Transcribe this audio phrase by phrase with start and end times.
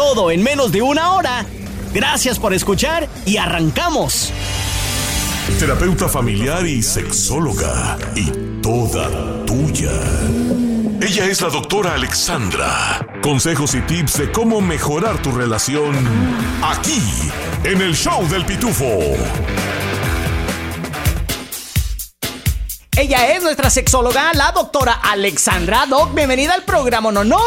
[0.00, 1.44] Todo en menos de una hora.
[1.92, 4.32] Gracias por escuchar y arrancamos.
[5.58, 7.98] Terapeuta familiar y sexóloga.
[8.16, 8.30] Y
[8.62, 9.92] toda tuya.
[11.02, 13.06] Ella es la doctora Alexandra.
[13.22, 15.94] Consejos y tips de cómo mejorar tu relación
[16.62, 17.02] aquí,
[17.64, 18.88] en el show del pitufo.
[23.00, 25.86] Ella es nuestra sexóloga, la doctora Alexandra.
[25.88, 27.40] Doc, bienvenida al programa Nonón.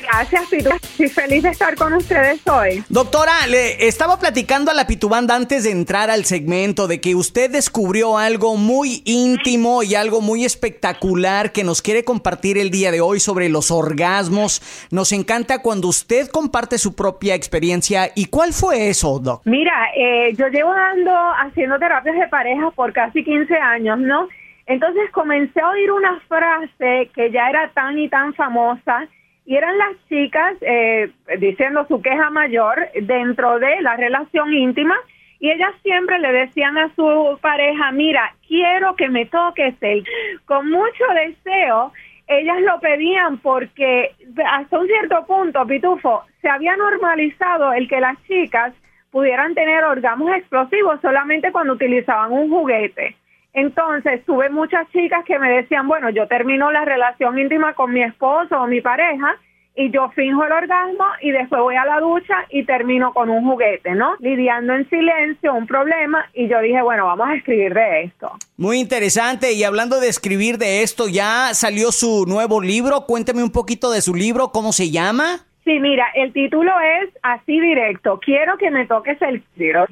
[0.00, 0.70] Gracias, Pitu.
[0.70, 2.82] Estoy feliz de estar con ustedes hoy.
[2.88, 7.50] Doctora, le estaba platicando a la Pitubanda antes de entrar al segmento de que usted
[7.50, 13.02] descubrió algo muy íntimo y algo muy espectacular que nos quiere compartir el día de
[13.02, 14.62] hoy sobre los orgasmos.
[14.90, 18.10] Nos encanta cuando usted comparte su propia experiencia.
[18.14, 19.42] ¿Y cuál fue eso, Doc?
[19.44, 21.12] Mira, eh, yo llevo dando,
[21.42, 24.28] haciendo terapias de pareja por casi 15 años, ¿no?
[24.66, 29.06] Entonces comencé a oír una frase que ya era tan y tan famosa
[29.46, 34.96] y eran las chicas eh, diciendo su queja mayor dentro de la relación íntima
[35.38, 40.02] y ellas siempre le decían a su pareja, mira, quiero que me toques él.
[40.46, 41.92] Con mucho deseo,
[42.26, 44.14] ellas lo pedían porque
[44.46, 48.72] hasta un cierto punto, Pitufo, se había normalizado el que las chicas
[49.10, 53.14] pudieran tener orgasmos explosivos solamente cuando utilizaban un juguete.
[53.54, 58.02] Entonces, tuve muchas chicas que me decían, bueno, yo termino la relación íntima con mi
[58.02, 59.36] esposo o mi pareja
[59.76, 63.44] y yo finjo el orgasmo y después voy a la ducha y termino con un
[63.44, 64.14] juguete, ¿no?
[64.20, 68.32] Lidiando en silencio un problema y yo dije, bueno, vamos a escribir de esto.
[68.56, 73.50] Muy interesante y hablando de escribir de esto, ya salió su nuevo libro, cuénteme un
[73.50, 75.46] poquito de su libro, ¿cómo se llama?
[75.64, 76.72] Sí, mira, el título
[77.02, 79.86] es así directo, quiero que me toques el tiro.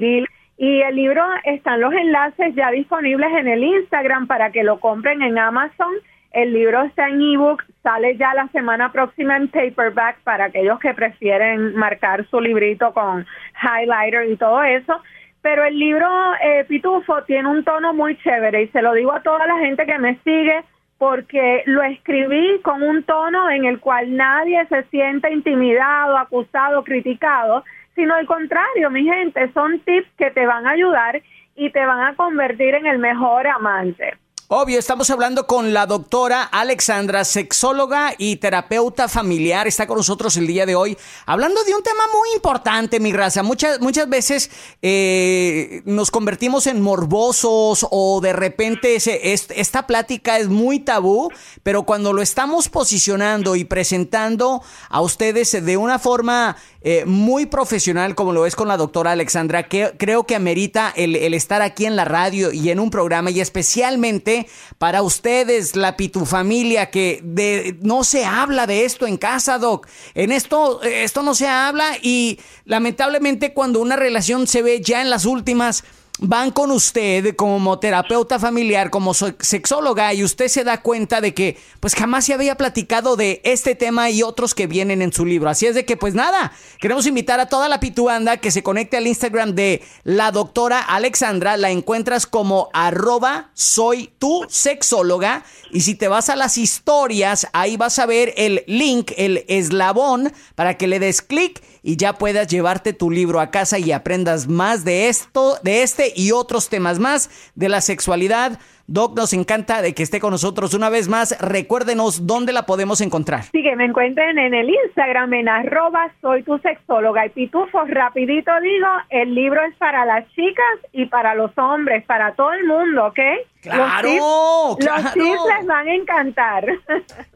[0.63, 5.21] Y el libro están los enlaces ya disponibles en el Instagram para que lo compren
[5.21, 5.93] en Amazon.
[6.31, 10.95] El libro está en ebook, sale ya la semana próxima en paperback para aquellos que
[10.95, 13.27] prefieren marcar su librito con
[13.61, 15.03] highlighter y todo eso.
[15.41, 16.07] Pero el libro
[16.41, 19.85] eh, Pitufo tiene un tono muy chévere y se lo digo a toda la gente
[19.85, 20.63] que me sigue
[20.97, 27.65] porque lo escribí con un tono en el cual nadie se siente intimidado, acusado, criticado,
[27.95, 31.23] sino al contrario, mi gente, son tips que te van a ayudar
[31.55, 34.15] y te van a convertir en el mejor amante.
[34.55, 39.67] Obvio, estamos hablando con la doctora Alexandra, sexóloga y terapeuta familiar.
[39.67, 43.43] Está con nosotros el día de hoy hablando de un tema muy importante, mi raza.
[43.43, 44.51] Muchas, muchas veces
[44.83, 51.31] eh, nos convertimos en morbosos o de repente esta plática es muy tabú,
[51.63, 58.15] pero cuando lo estamos posicionando y presentando a ustedes de una forma eh, muy profesional,
[58.15, 61.97] como lo es con la doctora Alexandra, que creo que amerita el estar aquí en
[61.97, 64.42] la radio y en un programa y especialmente
[64.79, 69.87] para ustedes, la pitufamilia, que no se habla de esto en casa, Doc.
[70.15, 75.11] En esto, esto no se habla y lamentablemente cuando una relación se ve ya en
[75.11, 75.85] las últimas
[76.23, 81.59] van con usted como terapeuta familiar, como sexóloga, y usted se da cuenta de que
[81.81, 85.51] pues jamás se había platicado de este tema y otros que vienen en su libro.
[85.51, 88.97] Así es de que pues nada, queremos invitar a toda la pituanda que se conecte
[88.97, 95.97] al Instagram de la doctora Alexandra, la encuentras como arroba soy tu sexóloga, y si
[95.97, 100.87] te vas a las historias, ahí vas a ver el link, el eslabón, para que
[100.87, 105.09] le des clic y ya puedas llevarte tu libro a casa y aprendas más de
[105.09, 108.59] esto, de este y otros temas más de la sexualidad.
[108.89, 111.39] Doc, nos encanta de que esté con nosotros una vez más.
[111.41, 113.45] Recuérdenos dónde la podemos encontrar.
[113.45, 117.85] Sí, que me encuentren en el Instagram en arroba soy tu sexóloga y pitufo.
[117.87, 122.67] Rapidito digo, el libro es para las chicas y para los hombres, para todo el
[122.67, 123.21] mundo, ¿ok?
[123.63, 126.67] Claro, los tips, les van a encantar.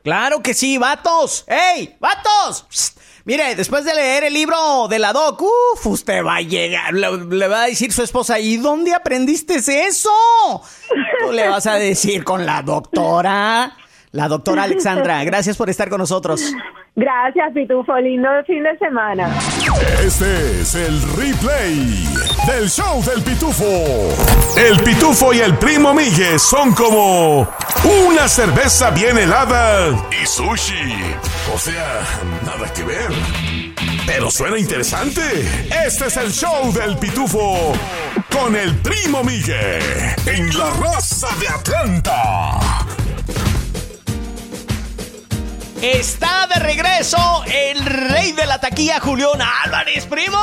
[0.02, 1.44] Claro que sí, vatos.
[1.48, 2.96] ¡Ey, vatos!
[3.26, 7.48] Mire, después de leer el libro de la doc, uff, usted va a llegar, le,
[7.48, 10.12] va a decir su esposa, ¿y dónde aprendiste eso?
[11.18, 13.76] Tú le vas a decir con la doctora,
[14.12, 15.24] la doctora Alexandra.
[15.24, 16.40] Gracias por estar con nosotros.
[16.98, 17.94] Gracias, Pitufo.
[17.98, 19.28] Lindo fin de semana.
[20.02, 22.06] Este es el replay
[22.46, 23.64] del show del Pitufo.
[24.56, 27.46] El Pitufo y el primo Migue son como
[28.08, 30.94] una cerveza bien helada y sushi.
[31.54, 32.00] O sea,
[32.44, 33.10] nada que ver.
[34.06, 35.20] pero suena interesante.
[35.84, 37.72] Este es el show del pitufo
[38.30, 39.82] con el primo Miguel
[40.26, 42.85] en la raza de Atlanta.
[45.82, 50.38] Está de regreso el rey de la taquilla, Julián Álvarez, primo.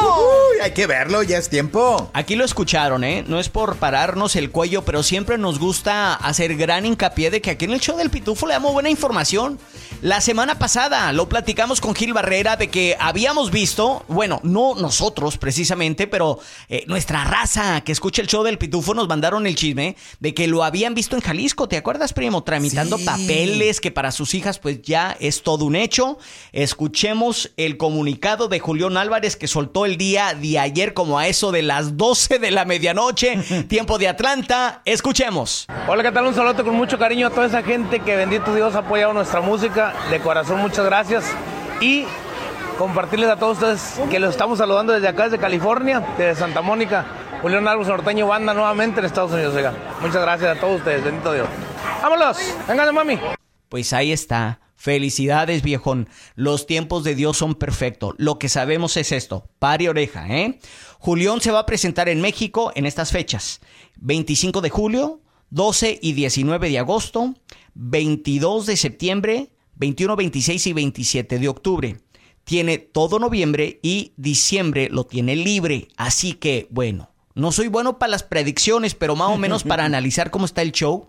[0.00, 2.10] Uy, hay que verlo, ya es tiempo.
[2.14, 3.22] Aquí lo escucharon, ¿eh?
[3.26, 7.50] No es por pararnos el cuello, pero siempre nos gusta hacer gran hincapié de que
[7.50, 9.58] aquí en el show del Pitufo le damos buena información.
[10.00, 15.36] La semana pasada lo platicamos con Gil Barrera de que habíamos visto, bueno, no nosotros
[15.36, 16.38] precisamente, pero
[16.68, 20.46] eh, nuestra raza que escucha el show del Pitufo nos mandaron el chisme de que
[20.46, 22.42] lo habían visto en Jalisco, ¿te acuerdas, primo?
[22.42, 23.04] Tramitando Sí.
[23.04, 26.18] papeles que para sus hijas pues ya es todo un hecho.
[26.52, 31.52] Escuchemos el comunicado de Julián Álvarez que soltó el día de ayer como a eso
[31.52, 33.36] de las 12 de la medianoche,
[33.68, 34.82] tiempo de Atlanta.
[34.84, 35.66] Escuchemos.
[35.86, 36.26] Hola, ¿qué tal?
[36.26, 39.40] Un saludo con mucho cariño a toda esa gente que bendito Dios ha apoyado nuestra
[39.40, 39.94] música.
[40.10, 41.24] De corazón, muchas gracias.
[41.80, 42.04] Y
[42.78, 47.04] compartirles a todos ustedes que los estamos saludando desde acá, desde California, desde Santa Mónica.
[47.42, 49.54] Julián Álvarez Norteño Banda nuevamente en Estados Unidos.
[49.54, 49.72] oiga.
[50.00, 51.46] Muchas gracias a todos ustedes, bendito Dios.
[52.02, 52.38] ¡Vámonos!
[52.66, 53.37] ¡Vengan, mami!
[53.68, 54.60] Pues ahí está.
[54.76, 56.08] Felicidades, viejón.
[56.36, 58.14] Los tiempos de Dios son perfectos.
[58.16, 59.50] Lo que sabemos es esto.
[59.58, 60.60] Pare oreja, ¿eh?
[61.00, 63.60] Julián se va a presentar en México en estas fechas.
[63.96, 65.20] 25 de julio,
[65.50, 67.34] 12 y 19 de agosto,
[67.74, 71.96] 22 de septiembre, 21, 26 y 27 de octubre.
[72.44, 75.88] Tiene todo noviembre y diciembre lo tiene libre.
[75.96, 80.30] Así que, bueno, no soy bueno para las predicciones, pero más o menos para analizar
[80.30, 81.08] cómo está el show.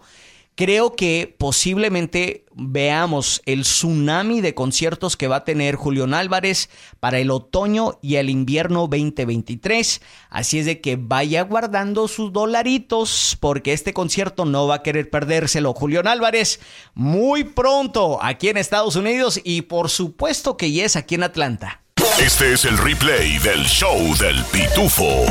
[0.60, 6.70] Creo que posiblemente veamos el tsunami de conciertos que va a tener Julián Álvarez
[7.00, 10.02] para el otoño y el invierno 2023.
[10.30, 15.10] Así es de que vaya guardando sus dolaritos porque este concierto no va a querer
[15.10, 15.74] perdérselo.
[15.74, 16.60] Julián Álvarez
[16.94, 21.84] muy pronto aquí en Estados Unidos y por supuesto que ya es aquí en Atlanta.
[22.22, 25.24] Este es el replay del show del pitufo.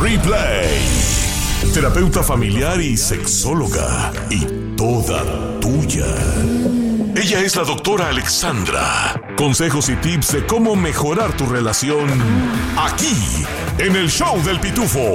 [0.00, 1.27] Replay.
[1.66, 4.12] Terapeuta familiar y sexóloga.
[4.30, 4.46] Y
[4.76, 6.06] toda tuya.
[7.14, 9.20] Ella es la doctora Alexandra.
[9.36, 12.08] Consejos y tips de cómo mejorar tu relación.
[12.78, 13.14] Aquí,
[13.78, 15.14] en el show del pitufo.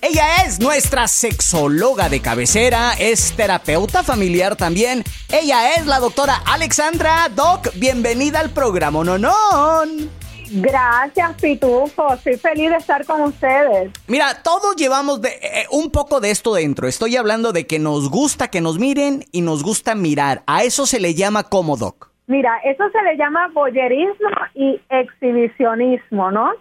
[0.00, 5.04] Ella es nuestra sexóloga de cabecera, es terapeuta familiar también.
[5.30, 7.68] Ella es la doctora Alexandra Doc.
[7.74, 10.23] Bienvenida al programa Nonon.
[10.56, 12.14] Gracias, Pitufo.
[12.14, 13.90] Estoy feliz de estar con ustedes.
[14.06, 16.86] Mira, todos llevamos de- eh, un poco de esto dentro.
[16.86, 20.42] Estoy hablando de que nos gusta que nos miren y nos gusta mirar.
[20.46, 22.10] A eso se le llama como Doc.
[22.26, 26.52] Mira, eso se le llama boyerismo y exhibicionismo, ¿no?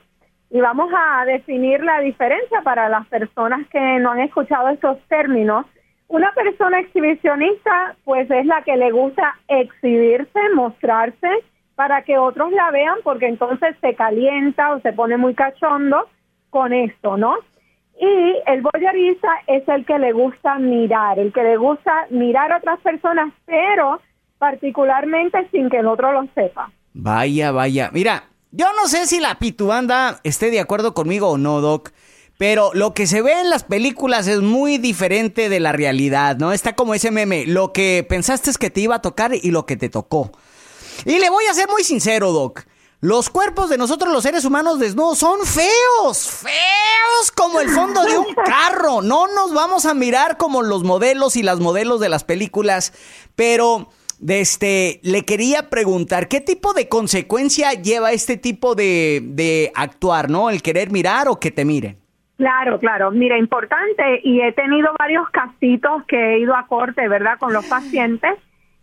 [0.50, 5.66] Y vamos a definir la diferencia para las personas que no han escuchado estos términos.
[6.07, 11.28] Una persona exhibicionista, pues es la que le gusta exhibirse, mostrarse
[11.75, 16.08] para que otros la vean, porque entonces se calienta o se pone muy cachondo
[16.50, 17.36] con esto, ¿no?
[18.00, 22.58] Y el boyerista es el que le gusta mirar, el que le gusta mirar a
[22.58, 24.02] otras personas, pero
[24.40, 26.72] particularmente sin que el otro lo sepa.
[26.94, 27.90] Vaya, vaya.
[27.94, 31.92] Mira, yo no sé si la pituanda esté de acuerdo conmigo o no, Doc.
[32.38, 36.52] Pero lo que se ve en las películas es muy diferente de la realidad, ¿no?
[36.52, 39.66] Está como ese meme, lo que pensaste es que te iba a tocar y lo
[39.66, 40.31] que te tocó.
[41.06, 42.66] Y le voy a ser muy sincero, Doc.
[43.02, 48.18] Los cuerpos de nosotros los seres humanos desnudos son feos, feos como el fondo de
[48.18, 49.02] un carro.
[49.02, 52.94] No nos vamos a mirar como los modelos y las modelos de las películas,
[53.35, 59.73] pero de este, le quería preguntar, ¿qué tipo de consecuencia lleva este tipo de, de
[59.76, 60.50] actuar, no?
[60.50, 61.97] El querer mirar o que te miren.
[62.38, 63.12] Claro, claro.
[63.12, 67.66] Mira, importante, y he tenido varios casitos que he ido a corte, ¿verdad?, con los
[67.66, 68.31] pacientes,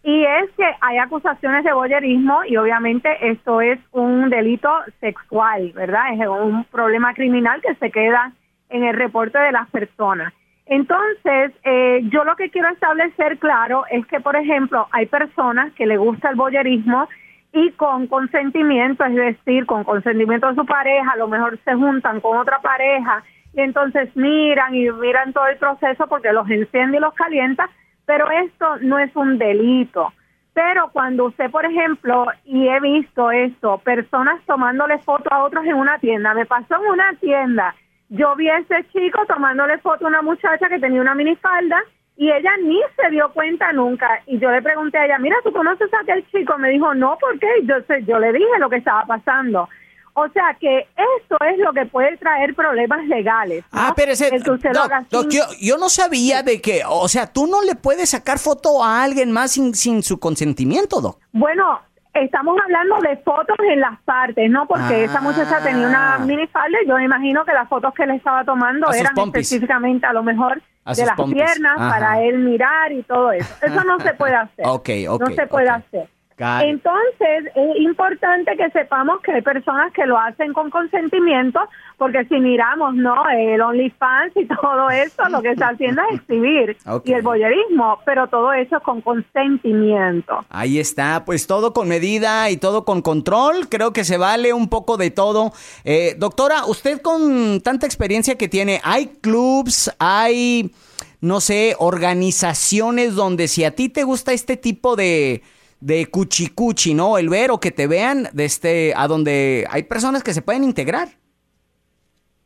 [0.02, 6.14] y es que hay acusaciones de boyerismo y obviamente esto es un delito sexual, ¿verdad?
[6.14, 8.32] Es un problema criminal que se queda
[8.70, 10.32] en el reporte de las personas.
[10.66, 15.84] Entonces, eh, yo lo que quiero establecer claro es que, por ejemplo, hay personas que
[15.84, 17.08] le gusta el boyerismo
[17.52, 22.20] y con consentimiento, es decir, con consentimiento de su pareja, a lo mejor se juntan
[22.20, 27.00] con otra pareja y entonces miran y miran todo el proceso porque los enciende y
[27.00, 27.68] los calienta,
[28.10, 30.12] pero esto no es un delito.
[30.52, 35.74] Pero cuando usted, por ejemplo, y he visto esto, personas tomándole foto a otros en
[35.74, 37.72] una tienda, me pasó en una tienda,
[38.08, 41.80] yo vi a ese chico tomándole foto a una muchacha que tenía una minifalda
[42.16, 44.08] y ella ni se dio cuenta nunca.
[44.26, 46.58] Y yo le pregunté a ella, mira, ¿tú conoces a aquel chico?
[46.58, 47.46] Me dijo, no, ¿por qué?
[47.62, 47.76] Yo,
[48.08, 49.68] yo le dije lo que estaba pasando.
[50.14, 50.80] O sea que
[51.18, 53.64] esto es lo que puede traer problemas legales.
[53.72, 53.80] ¿no?
[53.80, 56.42] Ah, pero ese, El que usted lo Doc, haga Doc, sin- yo, yo no sabía
[56.42, 60.02] de que, o sea, tú no le puedes sacar foto a alguien más sin, sin
[60.02, 61.18] su consentimiento, Doc.
[61.32, 61.80] Bueno,
[62.12, 64.66] Estamos hablando de fotos en las partes, ¿no?
[64.66, 66.18] Porque esa muchacha tenía una Ah.
[66.18, 70.06] minifalda y yo me imagino que las fotos que le estaba tomando A eran específicamente
[70.06, 71.40] a lo mejor A de las pompis.
[71.40, 71.88] piernas Ajá.
[71.88, 73.54] para él mirar y todo eso.
[73.62, 74.64] Eso no se puede hacer.
[74.66, 76.08] Ok, ok, No se puede hacer.
[76.40, 81.60] Entonces, es importante que sepamos que hay personas que lo hacen con consentimiento,
[81.98, 83.28] porque si miramos, ¿no?
[83.28, 88.26] El OnlyFans y todo eso, lo que está haciendo es exhibir y el boyerismo, pero
[88.28, 90.44] todo eso es con consentimiento.
[90.48, 93.68] Ahí está, pues todo con medida y todo con control.
[93.68, 95.52] Creo que se vale un poco de todo.
[95.84, 100.72] Eh, doctora, usted con tanta experiencia que tiene, ¿hay clubs, hay,
[101.20, 105.42] no sé, organizaciones donde si a ti te gusta este tipo de,
[105.80, 107.18] de cuchicuchi, ¿no?
[107.18, 110.64] El ver o que te vean, de este, a donde hay personas que se pueden
[110.64, 111.08] integrar?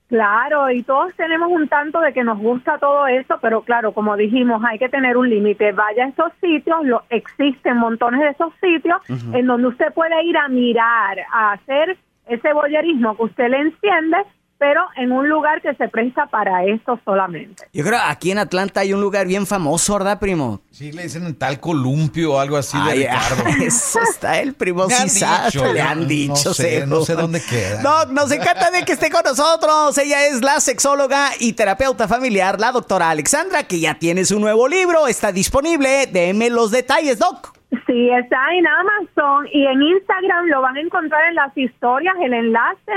[0.08, 4.16] Claro, y todos tenemos un tanto de que nos gusta todo eso, pero claro, como
[4.16, 5.72] dijimos, hay que tener un límite.
[5.72, 9.00] Vaya a esos sitios, lo, existen montones de esos sitios
[9.32, 14.18] en donde usted puede ir a mirar, a hacer ese boyerismo que usted le enciende,
[14.64, 17.64] pero en un lugar que se presta para esto solamente.
[17.74, 20.62] Yo creo aquí en Atlanta hay un lugar bien famoso, ¿verdad, primo?
[20.70, 23.44] Sí, le dicen un tal columpio o algo así de Ricardo.
[23.62, 26.54] Eso está el primo han dicho, le no- han no dicho.
[26.54, 26.86] sé, seguro.
[27.00, 27.82] no sé dónde queda.
[27.82, 29.98] No, nos encanta de que esté con nosotros.
[29.98, 34.66] Ella es la sexóloga y terapeuta familiar, la doctora Alexandra, que ya tiene su nuevo
[34.66, 35.08] libro.
[35.08, 36.06] Está disponible.
[36.06, 37.52] Deme los detalles, doc.
[37.86, 42.32] Sí, está en Amazon y en Instagram lo van a encontrar en las historias, el
[42.32, 42.92] enlace,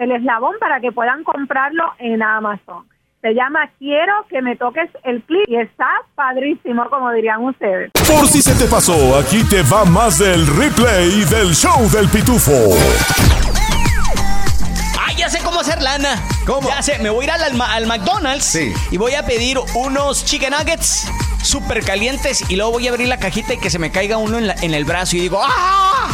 [0.00, 2.86] el eslabón para que puedan comprarlo en Amazon.
[3.20, 7.90] Se llama Quiero que me toques el clip y está padrísimo, como dirían ustedes.
[7.92, 12.50] Por si se te pasó, aquí te va más del replay del show del pitufo.
[14.98, 16.16] Ah, ya sé cómo hacer lana.
[16.46, 16.66] ¿Cómo?
[16.68, 18.72] Ya sé, me voy a ir al, al- al McDonald's Sí.
[18.90, 23.18] y voy a pedir unos chicken nuggets súper calientes y luego voy a abrir la
[23.18, 26.08] cajita y que se me caiga uno en, la- en el brazo y digo, ¡ah!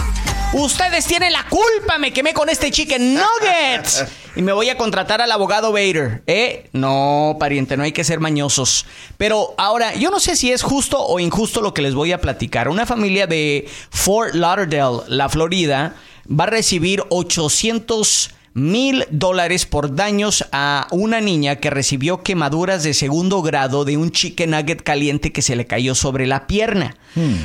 [0.59, 4.07] Ustedes tienen la culpa, me quemé con este chicken nuggets.
[4.37, 6.23] Y me voy a contratar al abogado Bader.
[6.27, 6.71] ¿Eh?
[6.73, 8.87] No, pariente, no hay que ser mañosos.
[9.19, 12.23] Pero ahora, yo no sé si es justo o injusto lo que les voy a
[12.23, 12.71] platicar.
[12.71, 15.95] Una familia de Fort Lauderdale, la Florida,
[16.27, 22.95] va a recibir 800 mil dólares por daños a una niña que recibió quemaduras de
[22.95, 26.97] segundo grado de un chicken nugget caliente que se le cayó sobre la pierna.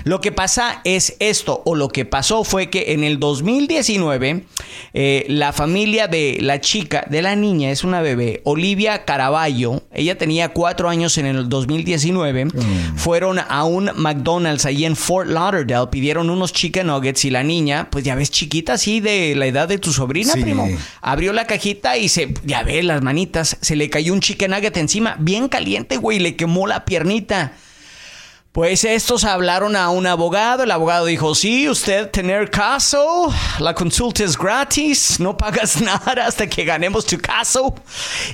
[0.03, 4.44] Lo que pasa es esto, o lo que pasó fue que en el 2019,
[4.94, 10.18] eh, la familia de la chica, de la niña, es una bebé, Olivia Caraballo, ella
[10.18, 12.48] tenía cuatro años en el 2019,
[12.98, 17.88] fueron a un McDonald's ahí en Fort Lauderdale, pidieron unos chicken nuggets y la niña,
[17.91, 20.41] pues ya ves, chiquita así de la edad de tu sobrina, Sí.
[20.41, 20.68] primo,
[21.01, 24.77] abrió la cajita y se, ya ves las manitas, se le cayó un chicken nugget
[24.77, 27.53] encima, bien caliente, güey, le quemó la piernita.
[28.51, 34.25] Pues estos hablaron a un abogado, el abogado dijo, sí, usted tener caso, la consulta
[34.25, 37.74] es gratis, no pagas nada hasta que ganemos tu caso.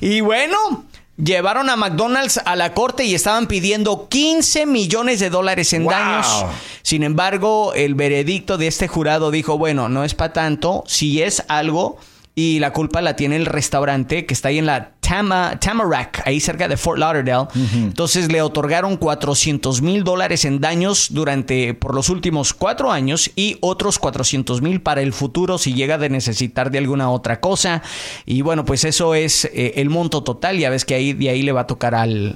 [0.01, 0.85] Y bueno,
[1.17, 5.91] llevaron a McDonald's a la corte y estaban pidiendo 15 millones de dólares en Wow.
[5.91, 6.45] daños.
[6.81, 11.43] Sin embargo, el veredicto de este jurado dijo, bueno, no es para tanto, si es
[11.47, 11.99] algo
[12.39, 16.39] y la culpa la tiene el restaurante que está ahí en la Tama, Tamarack, ahí
[16.39, 17.47] cerca de Fort Lauderdale.
[17.73, 23.57] Entonces le otorgaron 400 mil dólares en daños durante por los últimos cuatro años y
[23.61, 27.81] otros 400 mil para el futuro si llega de necesitar de alguna otra cosa.
[28.27, 30.59] Y bueno, pues eso es eh, el monto total.
[30.59, 32.35] Ya ves que ahí de ahí le va a tocar al,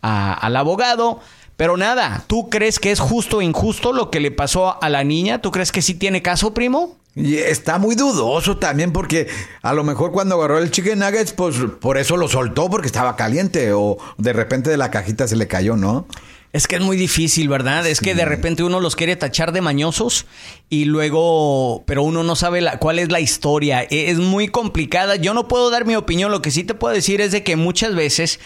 [0.00, 1.20] a- al abogado.
[1.56, 5.04] Pero nada, ¿tú crees que es justo o injusto lo que le pasó a la
[5.04, 5.42] niña?
[5.42, 6.96] ¿Tú crees que sí tiene caso, primo?
[7.14, 9.28] Y está muy dudoso también porque
[9.60, 13.16] a lo mejor cuando agarró el chicken nuggets, pues por eso lo soltó porque estaba
[13.16, 16.06] caliente o de repente de la cajita se le cayó, ¿no?
[16.52, 17.86] Es que es muy difícil, ¿verdad?
[17.86, 20.26] Es que de repente uno los quiere tachar de mañosos
[20.68, 23.82] y luego, pero uno no sabe la- cuál es la historia.
[23.84, 25.16] E- Es muy complicada.
[25.16, 26.30] Yo no puedo dar mi opinión.
[26.30, 28.38] Lo que sí te puedo decir es de que muchas veces,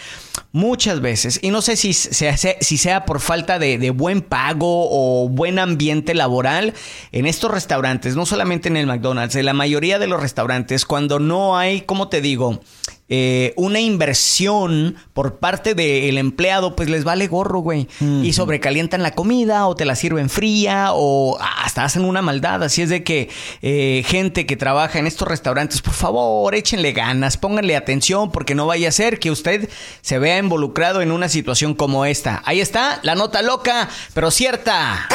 [0.53, 4.87] muchas veces, y no sé si sea, si sea por falta de, de buen pago
[4.89, 6.73] o buen ambiente laboral
[7.11, 11.19] en estos restaurantes, no solamente en el McDonald's, en la mayoría de los restaurantes, cuando
[11.19, 12.61] no hay, ¿cómo te digo?
[13.09, 17.87] Eh, una inversión por parte del empleado, pues les vale gorro, güey.
[18.01, 22.63] Y sobrecalientan la comida o te la sirven fría o hasta hacen una maldad.
[22.63, 23.29] Así es de que
[23.61, 28.67] eh, gente que trabaja en estos restaurantes, por favor, échenle ganas, pónganle atención porque no
[28.67, 29.69] vaya a ser que usted
[30.01, 32.41] se vea involucrado en una situación como esta.
[32.45, 35.07] Ahí está, la nota loca, pero cierta.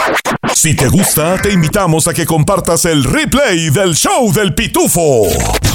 [0.54, 5.22] Si te gusta, te invitamos a que compartas el replay del show del pitufo.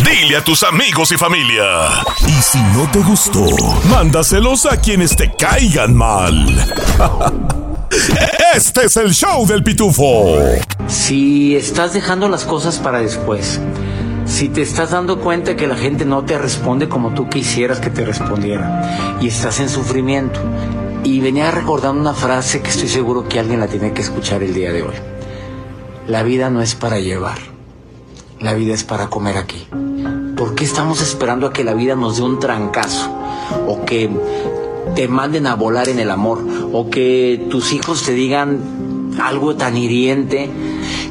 [0.10, 1.90] Dile a tus amigos y familia.
[2.26, 3.46] Y si no te gustó,
[3.90, 6.48] mándaselos a quienes te caigan mal.
[8.56, 10.40] Este es el show del pitufo.
[10.88, 13.60] Si estás dejando las cosas para después,
[14.26, 17.90] si te estás dando cuenta que la gente no te responde como tú quisieras que
[17.90, 20.40] te respondiera y estás en sufrimiento.
[21.04, 24.54] Y venía recordando una frase que estoy seguro que alguien la tiene que escuchar el
[24.54, 24.96] día de hoy.
[26.08, 27.38] La vida no es para llevar,
[28.40, 29.68] la vida es para comer aquí.
[30.36, 33.10] ¿Por qué estamos esperando a que la vida nos dé un trancazo?
[33.68, 34.10] O que
[34.96, 36.46] te manden a volar en el amor.
[36.72, 40.50] O que tus hijos te digan algo tan hiriente.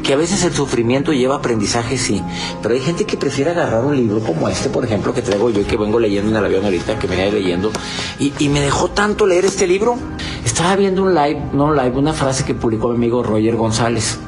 [0.04, 2.23] Que a veces el sufrimiento lleva aprendizaje, sí.
[2.62, 5.62] Pero hay gente que prefiere agarrar un libro como este, por ejemplo, que traigo yo
[5.62, 7.73] y que vengo leyendo en el avión ahorita, que venía leyendo.
[8.21, 9.97] Y, y me dejó tanto leer este libro.
[10.45, 14.21] Estaba viendo un live, no un live, una frase que publicó mi amigo Roger González.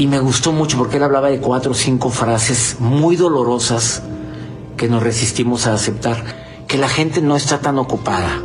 [0.00, 4.02] Y me gustó mucho porque él hablaba de cuatro o cinco frases muy dolorosas
[4.78, 6.24] que nos resistimos a aceptar.
[6.66, 8.40] Que la gente no está tan ocupada.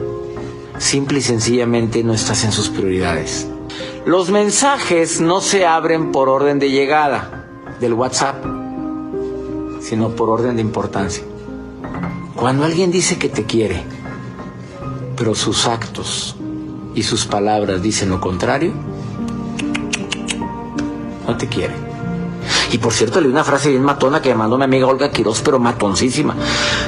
[0.79, 3.47] Simple y sencillamente no estás en sus prioridades.
[4.05, 7.47] Los mensajes no se abren por orden de llegada
[7.79, 8.43] del WhatsApp,
[9.79, 11.24] sino por orden de importancia.
[12.35, 13.81] Cuando alguien dice que te quiere,
[15.15, 16.35] pero sus actos
[16.95, 18.74] y sus palabras dicen lo contrario,
[21.27, 21.74] no te quiere.
[22.72, 25.41] Y por cierto, leí una frase bien matona que me mandó mi amiga Olga Quiroz,
[25.41, 26.36] pero matoncísima,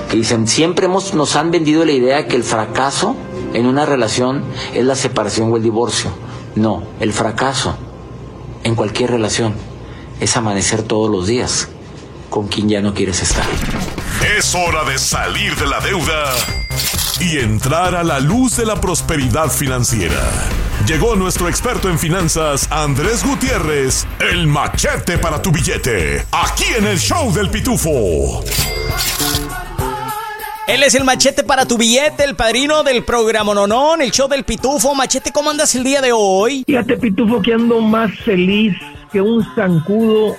[0.10, 3.16] que dicen, siempre hemos, nos han vendido la idea que el fracaso
[3.54, 6.12] en una relación es la separación o el divorcio.
[6.56, 7.78] No, el fracaso
[8.64, 9.54] en cualquier relación
[10.20, 11.70] es amanecer todos los días
[12.30, 13.46] con quien ya no quieres estar.
[14.38, 16.34] Es hora de salir de la deuda
[17.20, 20.22] y entrar a la luz de la prosperidad financiera.
[20.86, 26.98] Llegó nuestro experto en finanzas, Andrés Gutiérrez, el machete para tu billete, aquí en el
[26.98, 28.44] show del pitufo.
[30.68, 34.44] Él es el machete para tu billete, el padrino del programa Nonón, el show del
[34.44, 34.94] pitufo.
[34.96, 36.64] Machete, ¿cómo andas el día de hoy?
[36.68, 38.76] Fíjate, Pitufo, que ando más feliz
[39.12, 40.36] que un zancudo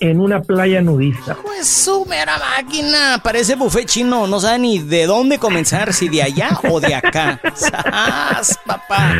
[0.00, 1.36] en una playa nudista.
[1.42, 6.22] Pues su mera máquina, parece buffet chino, no sabe ni de dónde comenzar, si de
[6.22, 7.40] allá o de acá.
[7.54, 9.14] ¡Sas, papá!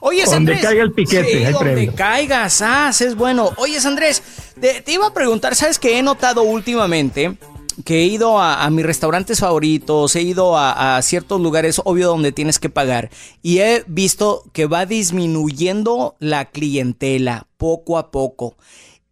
[0.00, 0.60] Oye, Donde Andrés.
[0.62, 1.94] caiga el piquete, sí, hay donde premio.
[1.94, 3.50] caiga, sas, es bueno.
[3.56, 4.22] Oye, Andrés,
[4.60, 7.36] te, te iba a preguntar, ¿sabes qué he notado últimamente?
[7.84, 12.06] Que he ido a, a mis restaurantes favoritos, he ido a, a ciertos lugares, obvio,
[12.08, 13.10] donde tienes que pagar.
[13.42, 18.56] Y he visto que va disminuyendo la clientela poco a poco.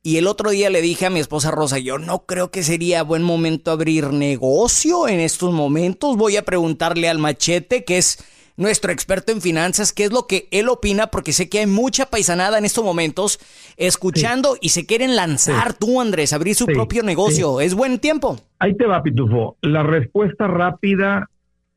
[0.05, 3.05] Y el otro día le dije a mi esposa Rosa, yo no creo que sería
[3.05, 6.17] buen momento abrir negocio en estos momentos.
[6.17, 8.19] Voy a preguntarle al machete, que es
[8.57, 12.07] nuestro experto en finanzas, qué es lo que él opina, porque sé que hay mucha
[12.07, 13.39] paisanada en estos momentos
[13.77, 17.61] escuchando y se quieren lanzar tú, Andrés, abrir su Sí, propio negocio.
[17.61, 18.41] ¿Es buen tiempo?
[18.59, 19.57] Ahí te va, Pitufo.
[19.63, 21.31] La respuesta rápida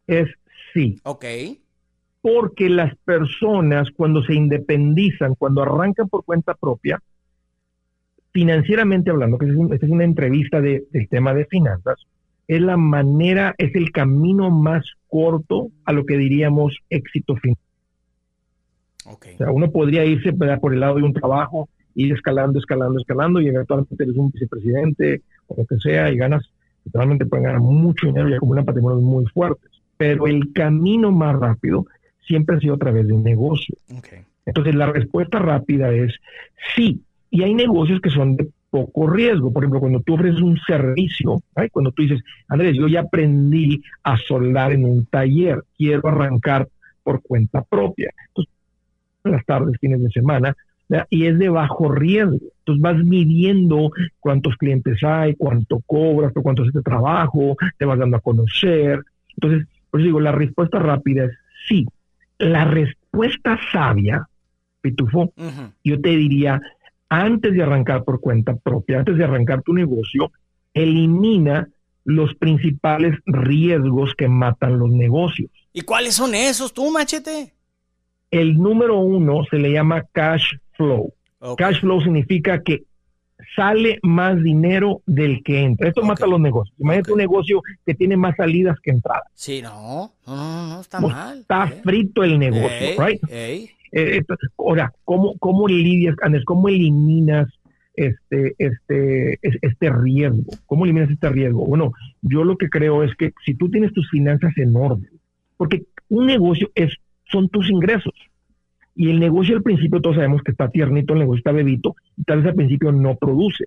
[0.08, 0.28] es
[0.74, 1.00] sí.
[1.04, 1.26] Ok.
[2.22, 7.00] Porque las personas cuando se independizan, cuando arrancan por cuenta propia,
[8.36, 12.06] financieramente hablando, que es un- esta es una entrevista de- del tema de finanzas,
[12.50, 17.72] es la manera, es el camino más corto a lo que diríamos éxito financiero.
[19.06, 19.28] Ok.
[19.36, 20.60] O sea, uno podría irse ¿verdad?
[20.60, 25.22] por el lado de un trabajo, ir escalando, escalando, escalando, y eventualmente eres un vicepresidente
[25.48, 26.44] o lo que sea, y ganas,
[26.84, 29.72] literalmente pueden ganar mucho dinero y acumulan patrimonios muy fuertes.
[29.96, 31.86] Pero el camino más rápido
[32.28, 33.78] siempre ha sido a través de un negocio.
[33.98, 34.10] Ok.
[34.46, 36.14] Entonces, la respuesta rápida es
[36.76, 37.00] sí.
[37.36, 39.52] Y hay negocios que son de poco riesgo.
[39.52, 41.44] Por ejemplo, cuando tú ofreces un servicio,
[41.74, 46.70] cuando tú dices, Andrés, yo ya aprendí a soldar en un taller, quiero arrancar
[47.04, 48.10] por cuenta propia.
[48.30, 48.54] Entonces,
[49.26, 50.56] en las tardes, fines de semana,
[50.88, 51.08] ¿verdad?
[51.10, 52.40] y es de bajo riesgo.
[52.60, 58.00] Entonces vas midiendo cuántos clientes hay, cuánto cobras, por cuánto es este trabajo, te vas
[58.00, 59.02] dando a conocer.
[59.36, 61.32] Entonces, por eso digo, la respuesta rápida es
[61.68, 61.86] sí.
[62.38, 64.26] La respuesta sabia,
[64.80, 65.34] Pitufo,
[65.84, 66.62] yo te diría,
[67.10, 70.32] antes de arrancar por cuenta propia, antes de arrancar tu negocio,
[70.74, 71.70] elimina
[72.04, 75.50] los principales riesgos que matan los negocios.
[75.74, 77.54] ¿Y cuáles son esos tú, machete?
[78.32, 81.14] El número uno se le llama cash flow.
[81.58, 82.84] Cash flow significa que
[83.56, 85.90] sale más dinero del que entra.
[85.90, 86.76] Esto mata los negocios.
[86.80, 89.26] Imagínate un negocio que tiene más salidas que entradas.
[89.34, 91.40] Sí, no, no, no, no está Pues, mal.
[91.40, 93.22] Está frito el negocio, Ey, right?
[93.30, 93.70] ey.
[93.98, 94.22] Eh,
[94.58, 97.48] ahora, ¿cómo, cómo lidias, Andrés, cómo eliminas
[97.96, 100.44] este, este, es- este riesgo?
[100.66, 101.66] ¿Cómo eliminas este riesgo?
[101.66, 105.10] Bueno, yo lo que creo es que si tú tienes tus finanzas en orden,
[105.56, 106.94] porque un negocio es,
[107.32, 108.14] son tus ingresos.
[108.98, 112.24] Y el negocio al principio todos sabemos que está tiernito, el negocio está bebito, y
[112.24, 113.66] tal vez al principio no produce.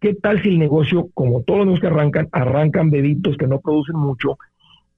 [0.00, 3.96] ¿Qué tal si el negocio, como todos los que arrancan, arrancan bebitos que no producen
[3.96, 4.38] mucho,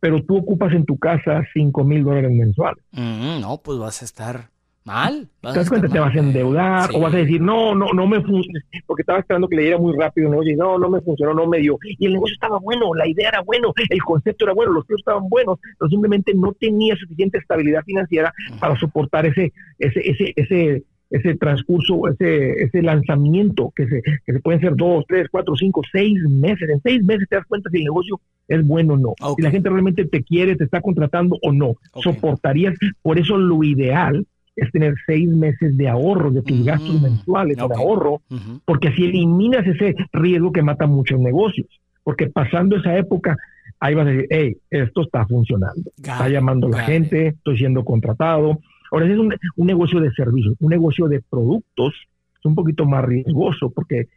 [0.00, 2.82] pero tú ocupas en tu casa 5 mil dólares mensuales?
[2.92, 4.50] Mm, no, pues vas a estar
[4.84, 5.28] Mal.
[5.42, 8.22] Te das cuenta, te vas a endeudar o vas a decir, no, no, no me
[8.22, 10.42] funciona, porque estaba esperando que le diera muy rápido, ¿no?
[10.42, 11.76] Y no, no me funcionó, no me dio.
[11.82, 15.02] Y el negocio estaba bueno, la idea era bueno, el concepto era bueno, los precios
[15.02, 20.82] estaban buenos, pero simplemente no tenía suficiente estabilidad financiera para soportar ese, ese, ese, ese,
[21.10, 25.82] ese transcurso, ese, ese lanzamiento que se, que se pueden ser dos, tres, cuatro, cinco,
[25.90, 26.68] seis meses.
[26.68, 29.14] En seis meses te das cuenta si el negocio es bueno o no.
[29.36, 31.74] Si la gente realmente te quiere, te está contratando o no.
[32.00, 32.76] Soportarías.
[33.02, 37.62] Por eso lo ideal es tener seis meses de ahorro de tus gastos mensuales de
[37.62, 38.22] ahorro,
[38.64, 41.66] porque así eliminas ese riesgo que mata muchos negocios.
[42.04, 43.36] Porque pasando esa época,
[43.78, 45.90] ahí vas a decir, hey, esto está funcionando.
[45.96, 48.60] está llamando la gente, estoy siendo contratado.
[48.90, 49.34] Ahora, es un,
[49.66, 51.94] negocio de servicios, un negocio de productos,
[52.38, 54.08] es un poquito más riesgoso porque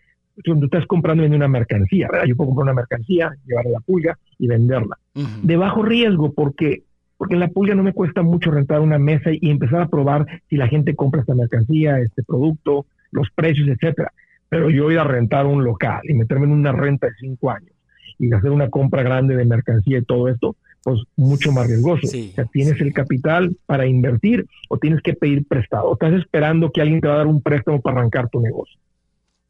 [0.46, 2.26] cuando estás comprando en una mercancía, ¿verdad?
[2.26, 4.98] Yo puedo comprar una mercancía, llevarla a la pulga y venderla.
[5.44, 6.84] De bajo riesgo porque
[7.18, 10.26] porque en la pulga no me cuesta mucho rentar una mesa y empezar a probar
[10.50, 14.12] si la gente compra esta mercancía, este producto, los precios, etcétera.
[14.50, 17.72] Pero yo ir a rentar un local y meterme en una renta de cinco años
[18.20, 22.06] y hacer una compra grande de mercancía y todo esto, pues mucho más riesgoso.
[22.06, 25.90] o sea, tienes el capital para invertir o tienes que pedir prestado.
[25.90, 28.78] O estás esperando que alguien te va a dar un préstamo para arrancar tu negocio.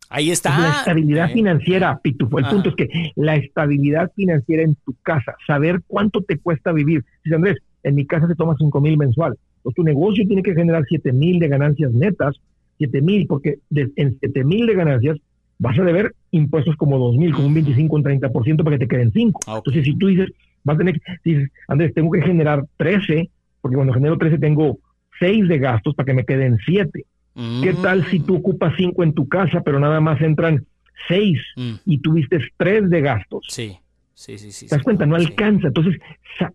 [0.09, 0.59] Ahí está.
[0.59, 1.33] La estabilidad eh.
[1.33, 2.37] financiera, Pitufo.
[2.37, 7.03] El punto es que la estabilidad financiera en tu casa, saber cuánto te cuesta vivir.
[7.23, 9.35] Dice Andrés, en mi casa se toma 5 mil mensual.
[9.63, 12.35] Pues tu negocio tiene que generar 7 mil de ganancias netas,
[12.77, 15.17] 7 mil, porque en 7 mil de ganancias
[15.57, 18.87] vas a deber impuestos como 2 mil, como un 25, un 30% para que te
[18.87, 19.39] queden 5.
[19.47, 20.29] Ah, Entonces, si tú dices,
[20.63, 23.29] vas a tener, dices, Andrés, tengo que generar 13,
[23.61, 24.79] porque cuando genero 13 tengo
[25.19, 27.05] 6 de gastos para que me queden 7.
[27.35, 30.65] ¿Qué tal si tú ocupas cinco en tu casa, pero nada más entran
[31.07, 31.73] seis mm.
[31.85, 33.47] y tuviste tres de gastos?
[33.49, 33.75] Sí,
[34.13, 34.51] sí, sí.
[34.51, 35.07] sí ¿Te das cuenta?
[35.07, 35.67] No alcanza.
[35.67, 35.99] Entonces,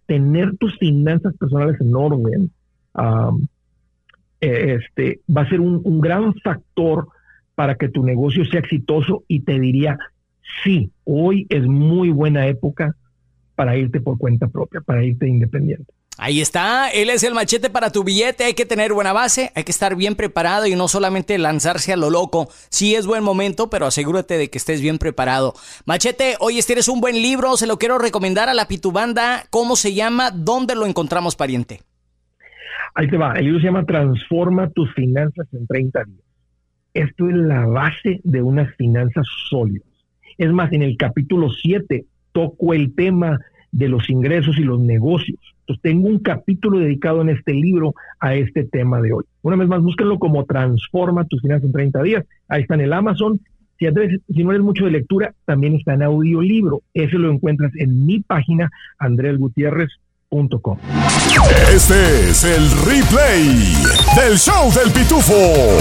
[0.07, 2.51] tener tus finanzas personales en orden
[4.41, 7.09] eh, este, va a ser un, un gran factor
[7.57, 9.99] para que tu negocio sea exitoso y te diría,
[10.63, 12.95] sí, hoy es muy buena época
[13.59, 15.93] para irte por cuenta propia, para irte independiente.
[16.17, 19.65] Ahí está, él es el machete para tu billete, hay que tener buena base, hay
[19.65, 22.49] que estar bien preparado y no solamente lanzarse a lo loco.
[22.71, 25.55] Sí es buen momento, pero asegúrate de que estés bien preparado.
[25.87, 29.43] Machete, hoy tienes un buen libro, se lo quiero recomendar a la Pitubanda.
[29.51, 30.31] ¿Cómo se llama?
[30.31, 31.81] ¿Dónde lo encontramos, pariente?
[32.95, 36.25] Ahí te va, el libro se llama Transforma tus finanzas en 30 días.
[36.95, 39.89] Esto es la base de unas finanzas sólidas.
[40.37, 42.07] Es más, en el capítulo 7
[42.39, 43.41] toco el tema
[43.73, 45.41] de los ingresos y los negocios.
[45.63, 49.25] Entonces tengo un capítulo dedicado en este libro a este tema de hoy.
[49.43, 52.25] Una vez más, búsquenlo como Transforma tus finanzas en 30 días.
[52.49, 53.41] Ahí está en el Amazon.
[53.77, 53.87] Si,
[54.45, 56.83] no eres mucho de lectura, también está en audiolibro.
[56.95, 58.71] Ese lo encuentras en mi página,
[59.01, 59.89] Andrés Gutiérrez
[61.73, 63.75] este es el replay
[64.15, 65.33] del show del pitufo.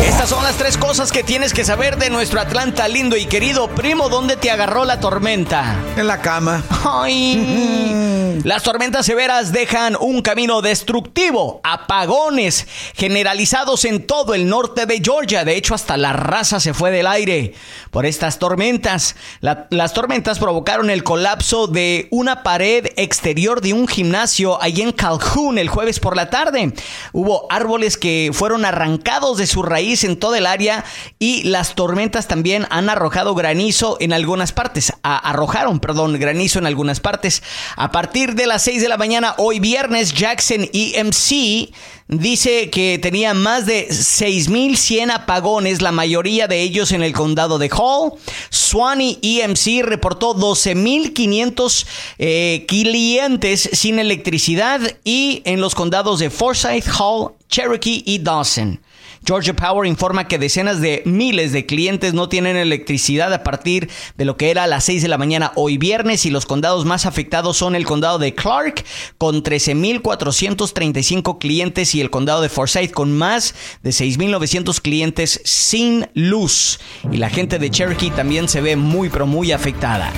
[0.01, 3.67] Estas son las tres cosas que tienes que saber de nuestro Atlanta lindo y querido
[3.67, 4.07] primo.
[4.07, 5.75] ¿Dónde te agarró la tormenta?
[5.97, 6.63] En la cama.
[6.86, 8.39] Ay.
[8.45, 15.43] las tormentas severas dejan un camino destructivo, apagones generalizados en todo el norte de Georgia.
[15.43, 17.53] De hecho, hasta la raza se fue del aire
[17.91, 19.17] por estas tormentas.
[19.41, 25.58] las tormentas provocaron el colapso de una pared exterior de un gimnasio allí en Calhoun
[25.58, 26.73] el jueves por la tarde.
[27.12, 30.86] Hubo árboles que fueron arrancados de su raíz en todo el área
[31.19, 34.93] y las tormentas también han arrojado granizo en algunas partes.
[35.04, 37.41] arrojaron, perdón, granizo en algunas partes.
[37.76, 41.73] A partir de las 6 de la mañana hoy viernes, Jackson EMC
[42.07, 47.69] dice que tenía más de 6.100 apagones, la mayoría de ellos en el condado de
[47.69, 48.13] Hall.
[48.49, 51.85] Swanee EMC reportó 12.500
[52.17, 58.79] eh, clientes sin electricidad y en los condados de Forsyth, Hall, Cherokee y Dawson.
[59.27, 64.23] Georgia Power informa que decenas de miles de clientes no tienen electricidad a partir de
[64.23, 67.05] lo que era a las 6 de la mañana hoy viernes y los condados más
[67.05, 68.85] afectados son el condado de Clark
[69.17, 76.79] con 13.435 clientes y el condado de Forsyth con más de 6.900 clientes sin luz.
[77.11, 80.09] Y la gente de Cherokee también se ve muy pero muy afectada.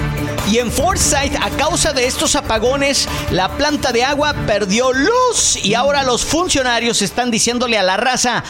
[0.52, 5.74] Y en Forsyth, a causa de estos apagones, la planta de agua perdió luz y
[5.74, 8.43] ahora los funcionarios están diciéndole a la raza,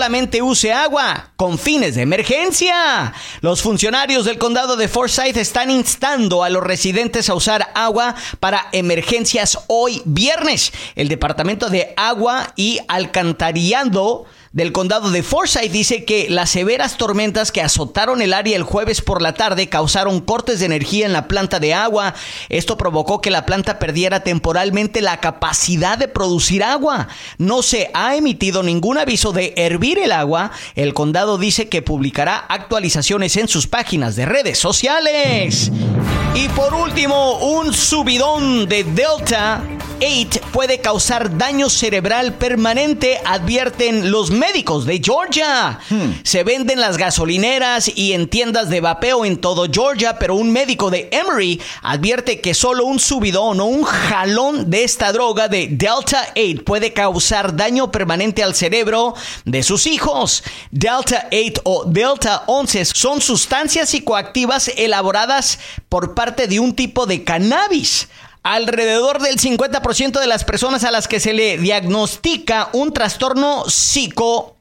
[0.00, 3.12] solamente use agua con fines de emergencia.
[3.42, 8.68] Los funcionarios del condado de Forsyth están instando a los residentes a usar agua para
[8.72, 10.72] emergencias hoy viernes.
[10.96, 17.52] El Departamento de Agua y Alcantarillado del condado de Forsyth dice que las severas tormentas
[17.52, 21.28] que azotaron el área el jueves por la tarde causaron cortes de energía en la
[21.28, 22.14] planta de agua.
[22.48, 27.06] Esto provocó que la planta perdiera temporalmente la capacidad de producir agua.
[27.38, 30.50] No se ha emitido ningún aviso de hervir el agua.
[30.74, 35.70] El condado dice que publicará actualizaciones en sus páginas de redes sociales.
[36.34, 39.62] Y por último, un subidón de Delta
[40.00, 45.78] 8 puede causar daño cerebral permanente, advierten los médicos de Georgia.
[46.22, 50.90] Se venden las gasolineras y en tiendas de vapeo en todo Georgia, pero un médico
[50.90, 56.32] de Emory advierte que solo un subidón o un jalón de esta droga de Delta
[56.34, 60.42] 8 puede causar daño permanente al cerebro de sus hijos.
[60.70, 65.58] Delta 8 o Delta 11 son sustancias psicoactivas elaboradas
[65.90, 68.08] por parte de un tipo de cannabis.
[68.42, 73.64] Alrededor del 50% de las personas a las que se le diagnostica un trastorno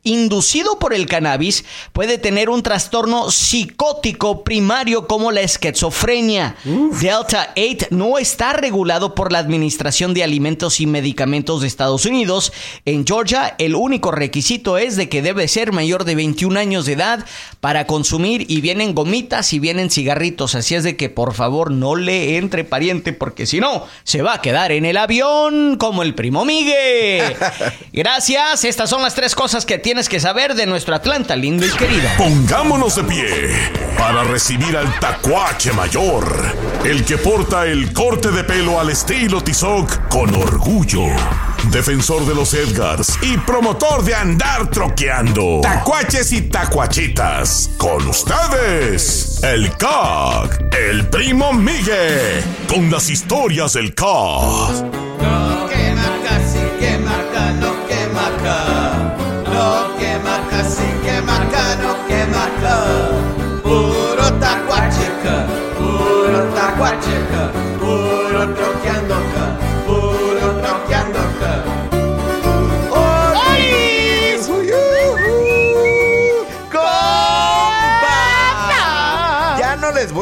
[0.10, 6.56] psicoinducido por el cannabis puede tener un trastorno psicótico primario como la esquizofrenia.
[7.00, 12.52] Delta 8 no está regulado por la Administración de Alimentos y Medicamentos de Estados Unidos.
[12.86, 16.94] En Georgia, el único requisito es de que debe ser mayor de 21 años de
[16.94, 17.26] edad
[17.60, 20.56] para consumir y vienen gomitas y vienen cigarritos.
[20.56, 24.36] Así es de que por favor no le entre pariente porque si no se va
[24.36, 27.36] a quedar en el avión como el primo Migue.
[27.94, 31.72] Gracias, estas son las tres cosas que tienes que saber de nuestro Atlanta lindo y
[31.72, 32.08] querido.
[32.18, 33.28] Pongámonos de pie
[33.98, 40.08] para recibir al tacuache mayor, el que porta el corte de pelo al estilo Tizoc
[40.08, 41.04] con orgullo.
[41.70, 45.60] Defensor de los Edgars y promotor de andar troqueando.
[45.64, 47.70] Tacuaches y tacuachitas.
[47.78, 55.69] Con ustedes, el CAG, el primo Migue, con las historias del CAG.
[60.80, 62.76] Marca, sí que marca, lo que marca.
[63.64, 65.46] Puro tacuacheca,
[65.78, 69.09] puro tacuacheca, puro troqueando acá,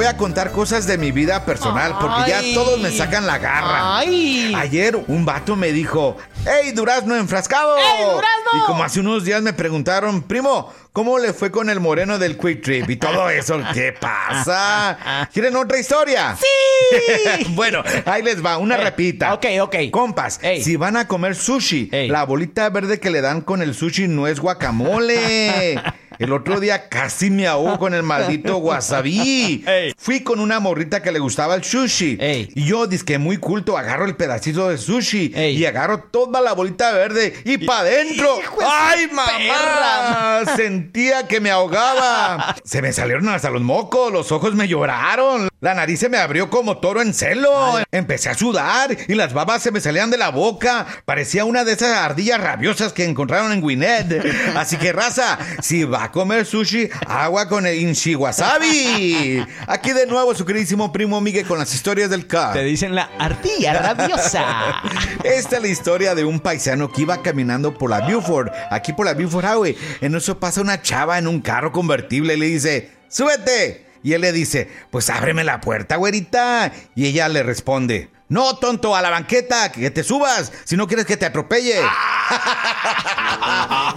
[0.08, 3.98] voy a contar cosas de mi vida personal porque ya todos me sacan la garra.
[3.98, 4.54] Ay.
[4.56, 6.16] Ayer un vato me dijo,
[6.46, 7.76] ¡Hey, durazno enfrascado!
[7.78, 8.52] ¡Ey, durazno!
[8.54, 12.38] Y como hace unos días me preguntaron, primo, ¿cómo le fue con el moreno del
[12.38, 12.90] Quick Trip?
[12.90, 15.28] Y todo eso, ¿qué pasa?
[15.34, 16.38] ¿Quieren otra historia?
[16.38, 17.44] ¡Sí!
[17.50, 19.34] bueno, ahí les va, una Eh, repita.
[19.34, 19.76] ok, ok.
[19.92, 20.64] Compas, Ey.
[20.64, 22.08] si van a comer sushi, Ey.
[22.08, 25.82] la bolita verde que le dan con el sushi no es guacamole.
[26.20, 29.64] El otro día casi me ahogo con el maldito wasabi.
[29.68, 29.94] Ey.
[29.98, 32.18] Fui con una morrita que le gustaba el sushi.
[32.20, 32.50] Ey.
[32.56, 35.58] Y yo, disque muy culto, agarro el pedacito de sushi Ey.
[35.58, 38.40] y agarro toda la bolita verde y pa' adentro.
[38.68, 40.56] ¡Ay, mamá!
[40.56, 42.56] Sentía que me ahogaba.
[42.64, 45.50] Se me salieron hasta los mocos, los ojos me lloraron.
[45.60, 47.80] La nariz se me abrió como toro en celo.
[47.92, 50.86] Empecé a sudar y las babas se me salían de la boca.
[51.06, 54.24] Parecía una de esas ardillas rabiosas que encontraron en Gwinnett.
[54.56, 59.46] Así que, raza, si va a comer sushi, agua con el inshi wasabi.
[59.68, 62.54] Aquí de nuevo su queridísimo primo Miguel con las historias del car.
[62.54, 64.82] Te dicen la ardilla rabiosa.
[65.24, 69.06] Esta es la historia de un paisano que iba caminando por la Buford, aquí por
[69.06, 69.78] la Buford Highway.
[70.00, 73.86] En eso pasa una chava en un carro convertible y le dice, ¡súbete!
[74.02, 76.72] Y él le dice, pues ábreme la puerta, güerita.
[76.96, 81.06] Y ella le responde, no, tonto, a la banqueta, que te subas, si no quieres
[81.06, 81.76] que te atropelle.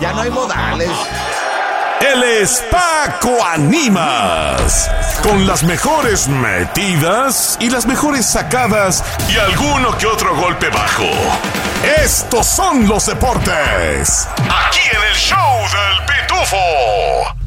[0.01, 0.91] ya no hay modales.
[2.01, 4.91] Él es Paco Animas.
[5.23, 11.11] Con las mejores metidas y las mejores sacadas y alguno que otro golpe bajo.
[12.03, 14.27] Estos son los deportes.
[14.39, 17.40] Aquí en el show del Pitufo.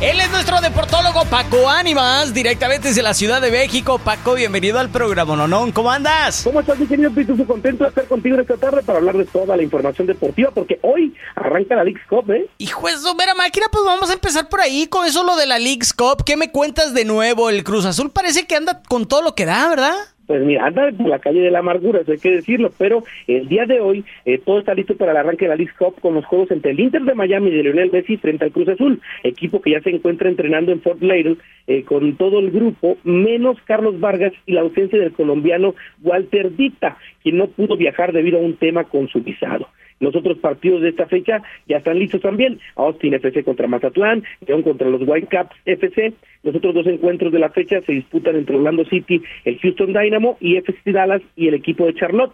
[0.00, 3.98] Él es nuestro deportólogo Paco Ánimas, directamente desde la Ciudad de México.
[3.98, 5.70] Paco, bienvenido al programa Nonón.
[5.70, 6.42] ¿Cómo andas?
[6.42, 7.46] ¿Cómo estás, mi querido Pitufo?
[7.46, 11.14] Contento de estar contigo esta tarde para hablar de toda la información deportiva, porque hoy
[11.36, 12.50] arranca la League Cup, ¿eh?
[12.58, 15.58] Hijo de mera máquina, pues vamos a empezar por ahí con eso lo de la
[15.58, 16.24] League's Cup.
[16.24, 17.48] ¿Qué me cuentas de nuevo?
[17.48, 19.94] El Cruz Azul parece que anda con todo lo que da, ¿verdad?
[20.26, 23.46] Pues mira, anda por la calle de la amargura, eso hay que decirlo, pero el
[23.48, 26.14] día de hoy eh, todo está listo para el arranque de la League Cup con
[26.14, 29.60] los juegos entre el Inter de Miami de Lionel Messi frente al Cruz Azul, equipo
[29.60, 34.00] que ya se encuentra entrenando en Fort Lauderdale eh, con todo el grupo, menos Carlos
[34.00, 38.56] Vargas y la ausencia del colombiano Walter Dita, quien no pudo viajar debido a un
[38.56, 39.68] tema con su visado.
[40.00, 42.58] Los otros partidos de esta fecha ya están listos también.
[42.76, 46.12] Austin FC contra Mazatlán, León contra los Whitecaps FC.
[46.42, 50.36] Los otros dos encuentros de la fecha se disputan entre Orlando City, el Houston Dynamo
[50.40, 52.32] y FC Dallas y el equipo de Charlotte.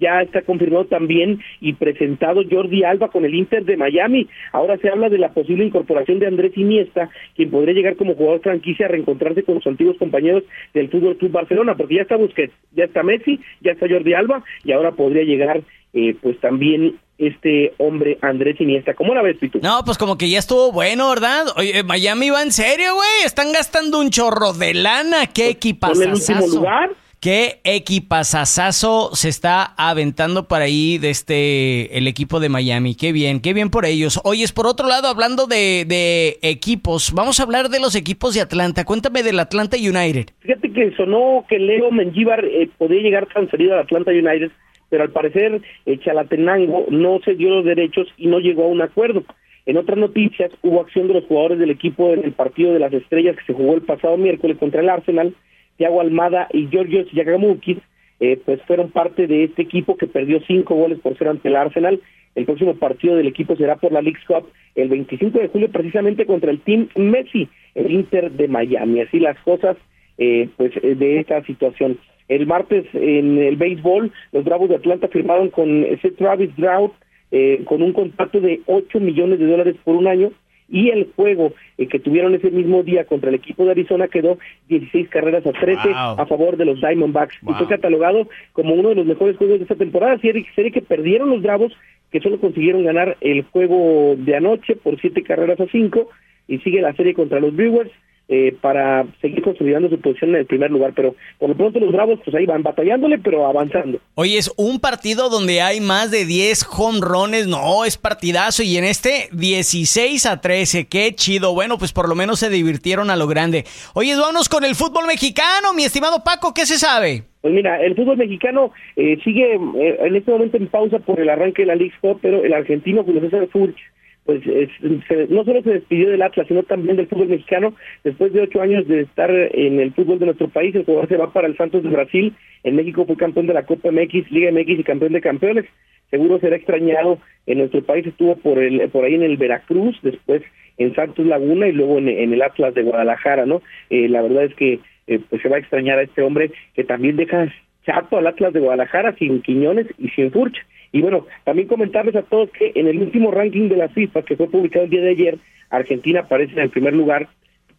[0.00, 4.26] ya está confirmado también y presentado Jordi Alba con el Inter de Miami.
[4.50, 8.40] Ahora se habla de la posible incorporación de Andrés Iniesta, quien podría llegar como jugador
[8.40, 10.42] franquicia a reencontrarse con sus antiguos compañeros
[10.74, 14.42] del Fútbol Club Barcelona, porque ya está Busquets, ya está Messi, ya está Jordi Alba
[14.64, 18.94] y ahora podría llegar eh, pues también este hombre Andrés Iniesta.
[18.94, 19.60] ¿Cómo la ves, Pitu?
[19.62, 21.46] No, pues como que ya estuvo bueno, ¿verdad?
[21.56, 23.24] Oye, Miami va en serio, güey.
[23.24, 25.26] Están gastando un chorro de lana.
[25.26, 26.56] Qué Con el último equipazazazo.
[26.56, 26.90] lugar.
[27.20, 32.96] Qué equipazazazo se está aventando para ahí de este el equipo de Miami.
[32.96, 34.20] Qué bien, qué bien por ellos.
[34.24, 38.34] Oye, es por otro lado, hablando de, de equipos, vamos a hablar de los equipos
[38.34, 38.84] de Atlanta.
[38.84, 40.30] Cuéntame del Atlanta United.
[40.40, 44.50] Fíjate que sonó que Leo Mengíbar eh, podría llegar transferido al Atlanta United,
[44.92, 48.82] pero al parecer eh, Chalatenango no se dio los derechos y no llegó a un
[48.82, 49.24] acuerdo.
[49.64, 52.92] En otras noticias, hubo acción de los jugadores del equipo en el partido de las
[52.92, 55.34] estrellas que se jugó el pasado miércoles contra el Arsenal.
[55.78, 57.78] Thiago Almada y Georgios Yagamukis
[58.20, 61.56] eh, pues fueron parte de este equipo que perdió cinco goles por ser ante el
[61.56, 61.98] Arsenal.
[62.34, 66.26] El próximo partido del equipo será por la League's Cup el 25 de julio precisamente
[66.26, 69.00] contra el Team Messi, el Inter de Miami.
[69.00, 69.78] Así las cosas
[70.18, 71.98] eh, pues eh, de esta situación.
[72.34, 76.92] El martes en el béisbol, los Bravos de Atlanta firmaron con ese Travis Trout
[77.30, 80.32] eh, con un contrato de 8 millones de dólares por un año
[80.68, 84.38] y el juego eh, que tuvieron ese mismo día contra el equipo de Arizona quedó
[84.68, 86.20] 16 carreras a 13 Wow.
[86.20, 89.64] a favor de los Diamondbacks y fue catalogado como uno de los mejores juegos de
[89.64, 91.72] esta temporada, serie, serie que perdieron los Bravos
[92.10, 96.08] que solo consiguieron ganar el juego de anoche por siete carreras a cinco
[96.48, 97.90] y sigue la serie contra los Brewers
[98.34, 101.92] eh, para seguir consolidando su posición en el primer lugar, pero por lo pronto los
[101.92, 103.98] Bravos pues ahí van batallándole pero avanzando.
[104.14, 107.46] Oye, es un partido donde hay más de 10 jonrones.
[107.46, 108.62] No, es partidazo.
[108.62, 110.88] Y en este, 16 a 13.
[110.88, 111.52] Qué chido.
[111.52, 113.64] Bueno, pues por lo menos se divirtieron a lo grande.
[113.92, 116.54] Oye, vámonos con el fútbol mexicano, mi estimado Paco.
[116.54, 117.24] ¿Qué se sabe?
[117.42, 121.28] Pues mira, el fútbol mexicano eh, sigue eh, en este momento en pausa por el
[121.28, 123.76] arranque de la League Cup, pero el argentino Julio César Furch,
[124.24, 124.70] pues es-
[125.08, 127.74] se- no solo se despidió del Atlas, sino también del fútbol mexicano.
[128.04, 131.16] Después de ocho años de estar en el fútbol de nuestro país, el jugador se
[131.16, 132.32] va para el Santos de Brasil.
[132.64, 135.64] En México fue campeón de la Copa MX, Liga MX y campeón de campeones.
[136.10, 137.18] Seguro será extrañado.
[137.46, 140.42] En nuestro país estuvo por el por ahí en el Veracruz, después
[140.78, 143.62] en Santos Laguna y luego en, el Atlas de Guadalajara, ¿no?
[143.90, 146.84] Eh, la verdad es que eh, pues se va a extrañar a este hombre que
[146.84, 147.52] también deja
[147.84, 150.54] chato al Atlas de Guadalajara sin Quiñones y sin Furch.
[150.92, 154.36] Y bueno, también comentarles a todos que en el último ranking de la FIFA que
[154.36, 155.38] fue publicado el día de ayer,
[155.70, 157.28] Argentina aparece en el primer lugar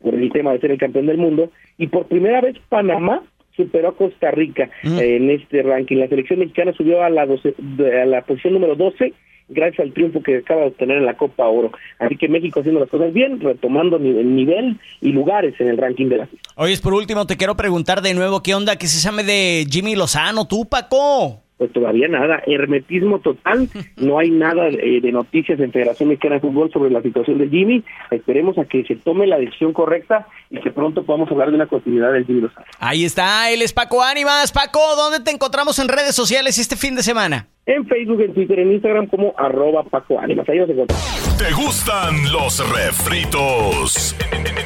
[0.01, 3.21] por el tema de ser el campeón del mundo y por primera vez Panamá
[3.55, 5.97] superó a Costa Rica eh, en este ranking.
[5.97, 9.13] La selección mexicana subió a la, 12 de- a la posición número 12
[9.49, 11.71] gracias al triunfo que acaba de obtener en la Copa Oro.
[11.99, 16.07] Así que México haciendo las cosas bien, retomando el nivel y lugares en el ranking
[16.07, 16.41] de la FIFA.
[16.55, 18.77] Oye, por último, te quiero preguntar de nuevo, ¿qué onda?
[18.77, 21.41] ¿Qué se sabe de Jimmy Lozano, tú, Paco?
[21.63, 26.41] Pues todavía nada, hermetismo total, no hay nada eh, de noticias en Federación Mexicana de
[26.41, 30.59] Fútbol sobre la situación de Jimmy, esperemos a que se tome la decisión correcta y
[30.59, 32.65] que pronto podamos hablar de una continuidad del Jimmy Lozano.
[32.79, 34.51] Ahí está, él es Paco Ánimas.
[34.51, 37.47] Paco, ¿dónde te encontramos en redes sociales este fin de semana?
[37.65, 41.37] En Facebook, en Twitter, en Instagram como arroba Paco Ánimas, ahí nos encontramos.
[41.37, 44.13] ¿Te gustan los refritos?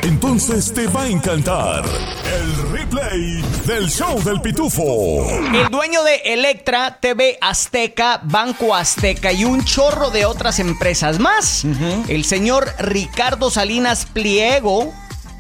[0.02, 5.28] Entonces te va a encantar el replay del show del pitufo.
[5.54, 11.66] El dueño de Electra, TV Azteca, Banco Azteca y un chorro de otras empresas más,
[12.10, 14.92] el señor Ricardo Salinas Pliego,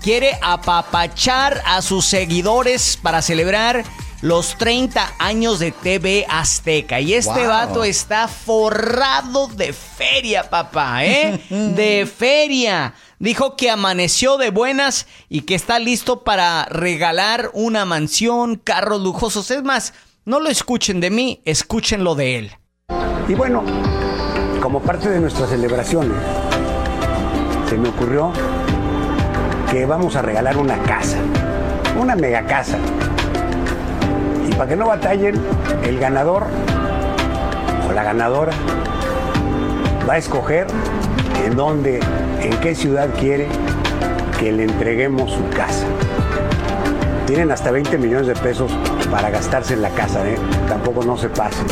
[0.03, 3.83] quiere apapachar a sus seguidores para celebrar
[4.21, 6.99] los 30 años de TV Azteca.
[6.99, 7.47] Y este Wow.
[7.47, 11.39] vato está forrado de feria, papá, ¿eh?
[11.49, 12.93] De feria.
[13.19, 19.49] Dijo que amaneció de buenas y que está listo para regalar una mansión, carros lujosos.
[19.51, 19.93] Es más,
[20.25, 22.51] no lo escuchen de mí, escúchenlo de él.
[23.27, 23.63] Y bueno,
[24.62, 26.17] como parte de nuestras celebraciones,
[27.69, 28.32] se me ocurrió
[29.71, 31.17] que vamos a regalar una casa,
[31.99, 32.77] una mega casa.
[34.57, 35.35] Para que no batallen,
[35.83, 36.47] el ganador
[37.87, 38.53] o la ganadora
[40.09, 40.65] va a escoger
[41.45, 41.99] en dónde,
[42.41, 43.47] en qué ciudad quiere
[44.39, 45.85] que le entreguemos su casa.
[47.27, 48.71] Tienen hasta 20 millones de pesos
[49.11, 50.37] para gastarse en la casa, ¿eh?
[50.67, 51.67] Tampoco no se pasen.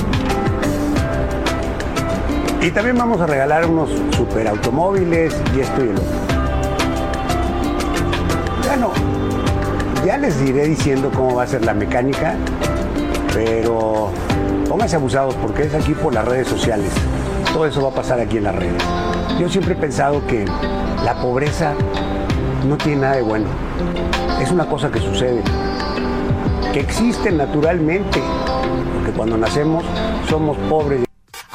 [2.61, 6.05] Y también vamos a regalar unos superautomóviles y esto y el otro.
[8.67, 8.91] Bueno,
[10.05, 12.35] ya les diré diciendo cómo va a ser la mecánica,
[13.35, 14.11] pero
[14.69, 16.89] pónganse abusados porque es aquí por las redes sociales.
[17.51, 18.81] Todo eso va a pasar aquí en las redes.
[19.37, 20.45] Yo siempre he pensado que
[21.03, 21.73] la pobreza
[22.65, 23.47] no tiene nada de bueno.
[24.41, 25.43] Es una cosa que sucede,
[26.73, 28.21] que existe naturalmente,
[28.95, 29.83] porque cuando nacemos
[30.29, 31.04] somos pobres.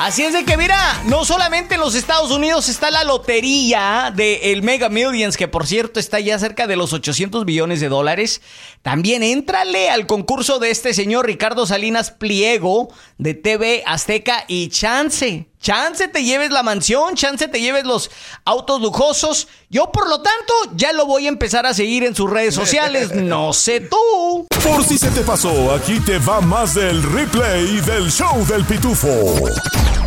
[0.02, 4.50] Así es de que mira, no solamente en los Estados Unidos está la lotería de
[4.50, 8.40] el Mega Millions, que por cierto está ya cerca de los 800 billones de dólares.
[8.80, 12.88] También éntrale al concurso de este señor Ricardo Salinas Pliego
[13.18, 15.49] de TV Azteca y chance.
[15.60, 18.10] Chance te lleves la mansión, chance te lleves los
[18.46, 19.46] autos lujosos.
[19.68, 23.14] Yo, por lo tanto, ya lo voy a empezar a seguir en sus redes sociales.
[23.20, 24.46] No sé tú.
[24.64, 29.08] Por si se te pasó, aquí te va más del replay del show del pitufo.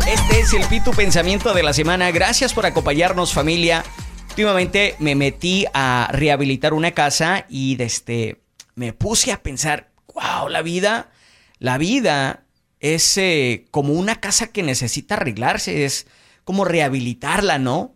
[0.06, 2.10] Este es el Pitu Pensamiento de la semana.
[2.10, 3.84] Gracias por acompañarnos, familia.
[4.30, 8.42] Últimamente me metí a rehabilitar una casa y desde
[8.74, 11.10] me puse a pensar, wow, la vida,
[11.58, 12.43] la vida
[12.84, 16.06] es eh, como una casa que necesita arreglarse, es
[16.44, 17.94] como rehabilitarla, ¿no?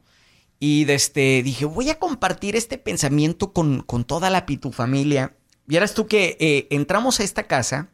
[0.59, 5.36] Y desde dije, voy a compartir este pensamiento con, con toda la Pitu familia.
[5.66, 7.91] Vieras tú que eh, entramos a esta casa,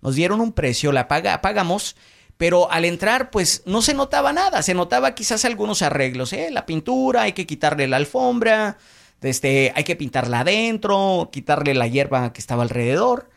[0.00, 1.94] nos dieron un precio, la paga, pagamos
[2.38, 6.48] pero al entrar pues no se notaba nada, se notaba quizás algunos arreglos, ¿eh?
[6.50, 8.78] la pintura, hay que quitarle la alfombra,
[9.20, 13.31] este, hay que pintarla adentro, quitarle la hierba que estaba alrededor.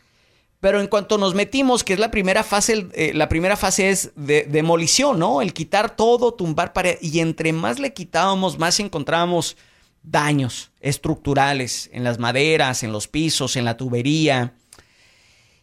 [0.60, 4.12] Pero en cuanto nos metimos, que es la primera fase, eh, la primera fase es
[4.16, 5.42] de demolición, ¿no?
[5.42, 6.96] El quitar todo, tumbar pared.
[7.00, 9.56] Y entre más le quitábamos, más encontrábamos
[10.02, 14.54] daños estructurales en las maderas, en los pisos, en la tubería.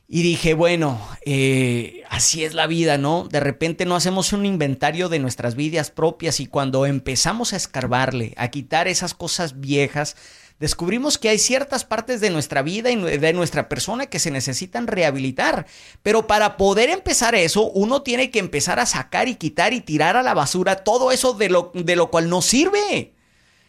[0.07, 3.27] Y dije, bueno, eh, así es la vida, ¿no?
[3.27, 8.33] De repente no hacemos un inventario de nuestras vidas propias y cuando empezamos a escarbarle,
[8.37, 10.15] a quitar esas cosas viejas,
[10.59, 14.87] descubrimos que hay ciertas partes de nuestra vida y de nuestra persona que se necesitan
[14.87, 15.65] rehabilitar.
[16.01, 20.17] Pero para poder empezar eso, uno tiene que empezar a sacar y quitar y tirar
[20.17, 23.13] a la basura todo eso de lo, de lo cual no sirve.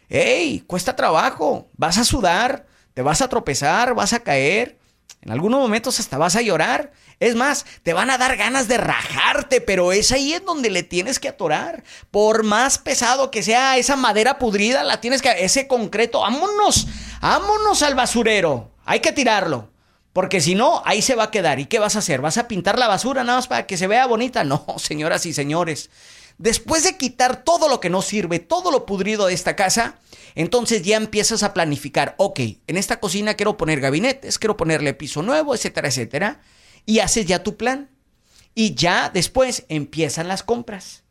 [0.09, 0.61] ¡Ey!
[0.61, 1.69] Cuesta trabajo.
[1.75, 4.77] Vas a sudar, te vas a tropezar, vas a caer.
[5.21, 6.91] En algunos momentos hasta vas a llorar.
[7.19, 10.83] Es más, te van a dar ganas de rajarte, pero es ahí en donde le
[10.83, 11.83] tienes que atorar.
[12.11, 15.29] Por más pesado que sea esa madera pudrida, la tienes que...
[15.43, 16.87] Ese concreto, vámonos,
[17.21, 18.71] vámonos al basurero.
[18.85, 19.69] Hay que tirarlo.
[20.13, 21.59] Porque si no, ahí se va a quedar.
[21.59, 22.21] ¿Y qué vas a hacer?
[22.21, 24.43] ¿Vas a pintar la basura nada más para que se vea bonita?
[24.43, 25.89] No, señoras y señores.
[26.37, 29.95] Después de quitar todo lo que no sirve, todo lo pudrido de esta casa,
[30.35, 35.21] entonces ya empiezas a planificar, ok, en esta cocina quiero poner gabinetes, quiero ponerle piso
[35.21, 36.41] nuevo, etcétera, etcétera.
[36.85, 37.89] Y haces ya tu plan.
[38.53, 41.03] Y ya después empiezan las compras.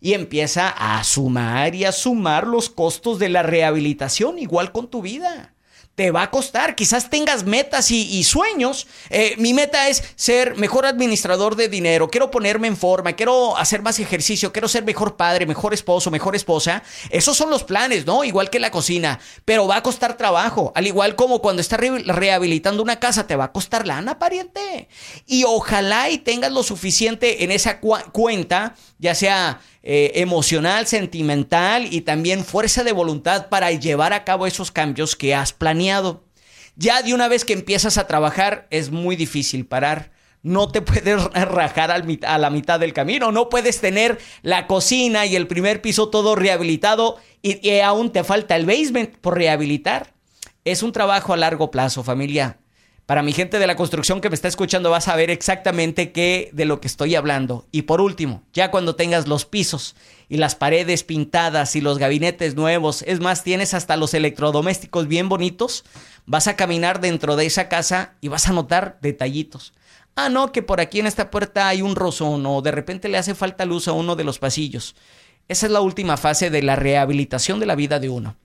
[0.00, 5.02] Y empieza a sumar y a sumar los costos de la rehabilitación, igual con tu
[5.02, 5.54] vida
[5.98, 6.76] te va a costar.
[6.76, 8.86] Quizás tengas metas y, sueños.
[9.10, 12.08] Eh, mi meta es ser mejor administrador de dinero.
[12.08, 13.14] Quiero ponerme en forma.
[13.14, 14.52] Quiero hacer más ejercicio.
[14.52, 16.84] Quiero ser mejor padre, mejor esposo, mejor esposa.
[17.10, 18.22] Esos son los planes, ¿no?
[18.22, 19.18] Igual que la cocina.
[19.44, 20.70] Pero va a costar trabajo.
[20.76, 24.88] Al igual como cuando estás rehabilitando una casa, te va a costar lana, pariente.
[25.26, 29.58] Y ojalá y tengas lo suficiente en esa cuenta, ya sea
[29.90, 35.34] eh, emocional, sentimental y también fuerza de voluntad para llevar a cabo esos cambios que
[35.34, 36.24] has planeado.
[36.76, 40.10] Ya de una vez que empiezas a trabajar es muy difícil parar.
[40.42, 45.36] No te puedes rajar a la mitad del camino, no puedes tener la cocina y
[45.36, 50.12] el primer piso todo rehabilitado y, y aún te falta el basement por rehabilitar.
[50.66, 52.58] Es un trabajo a largo plazo, familia.
[53.08, 56.50] Para mi gente de la construcción que me está escuchando vas a ver exactamente qué
[56.52, 57.66] de lo que estoy hablando.
[57.72, 59.96] Y por último, ya cuando tengas los pisos
[60.28, 65.30] y las paredes pintadas y los gabinetes nuevos, es más, tienes hasta los electrodomésticos bien
[65.30, 65.86] bonitos,
[66.26, 69.72] vas a caminar dentro de esa casa y vas a notar detallitos.
[70.14, 73.16] Ah, no, que por aquí en esta puerta hay un rozón o de repente le
[73.16, 74.96] hace falta luz a uno de los pasillos.
[75.48, 78.36] Esa es la última fase de la rehabilitación de la vida de uno.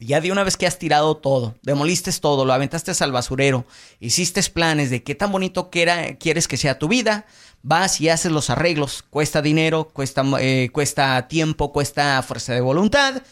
[0.00, 3.66] Ya de una vez que has tirado todo, demoliste todo, lo aventaste al basurero,
[3.98, 7.26] hiciste planes de qué tan bonito quieres que sea tu vida,
[7.62, 9.02] vas y haces los arreglos.
[9.02, 13.22] Cuesta dinero, cuesta, eh, cuesta tiempo, cuesta fuerza de voluntad.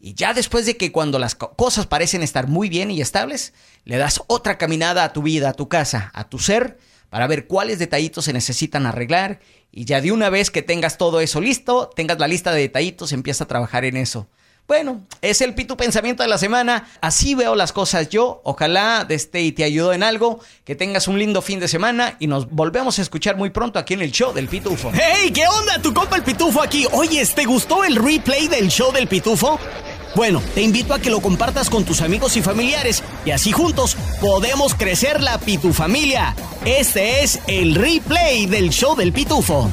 [0.00, 3.52] Y ya después de que cuando las cosas parecen estar muy bien y estables,
[3.84, 6.78] le das otra caminada a tu vida, a tu casa, a tu ser,
[7.10, 9.40] para ver cuáles detallitos se necesitan arreglar.
[9.72, 13.12] Y ya de una vez que tengas todo eso listo, tengas la lista de detallitos,
[13.12, 14.28] empieza a trabajar en eso.
[14.72, 16.88] Bueno, es el Pitu Pensamiento de la semana.
[17.02, 18.40] Así veo las cosas yo.
[18.42, 20.40] Ojalá de este y te ayudó en algo.
[20.64, 23.92] Que tengas un lindo fin de semana y nos volvemos a escuchar muy pronto aquí
[23.92, 24.90] en el show del Pitufo.
[24.94, 25.30] ¡Hey!
[25.30, 25.76] ¿Qué onda?
[25.82, 26.86] Tu compa el Pitufo aquí.
[26.92, 29.60] Oye, ¿te gustó el replay del show del Pitufo?
[30.14, 33.94] Bueno, te invito a que lo compartas con tus amigos y familiares y así juntos
[34.22, 36.34] podemos crecer la Pitufamilia.
[36.64, 39.70] Este es el replay del show del Pitufo.